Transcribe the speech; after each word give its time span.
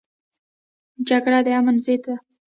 جګړه 1.09 1.39
د 1.45 1.47
امن 1.57 1.75
ضد 1.85 1.99
ده 2.05 2.15